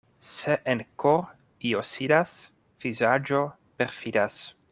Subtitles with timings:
[0.27, 2.33] Se en kor' io sidas,
[2.87, 3.43] vizaĝo
[3.83, 4.43] perfidas.